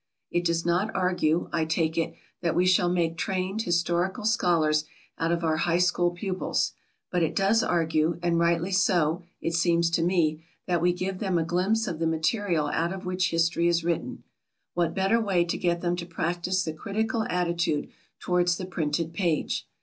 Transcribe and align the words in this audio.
It 0.31 0.45
does 0.45 0.65
not 0.65 0.89
argue, 0.95 1.47
I 1.53 1.63
take 1.63 1.95
it, 1.95 2.15
that 2.41 2.55
we 2.55 2.65
shall 2.65 2.89
make 2.89 3.17
trained 3.17 3.61
historical 3.61 4.25
scholars 4.25 4.83
out 5.19 5.31
of 5.31 5.43
our 5.43 5.57
high 5.57 5.77
school 5.77 6.09
pupils; 6.09 6.73
but 7.11 7.21
it 7.21 7.35
does 7.35 7.61
argue 7.61 8.17
and 8.23 8.39
rightly 8.39 8.71
so, 8.71 9.21
it 9.41 9.53
seems 9.53 9.91
to 9.91 10.01
me 10.01 10.43
that 10.65 10.81
we 10.81 10.91
give 10.91 11.19
them 11.19 11.37
a 11.37 11.43
glimpse 11.43 11.85
of 11.87 11.99
the 11.99 12.07
material 12.07 12.65
out 12.65 12.91
of 12.91 13.05
which 13.05 13.29
history 13.29 13.67
is 13.67 13.83
written. 13.83 14.23
What 14.73 14.95
better 14.95 15.21
way 15.21 15.45
to 15.45 15.55
get 15.55 15.81
them 15.81 15.95
to 15.97 16.07
practice 16.07 16.63
the 16.63 16.73
critical 16.73 17.27
attitude 17.29 17.89
towards 18.19 18.57
the 18.57 18.65
printed 18.65 19.13
page? 19.13 19.67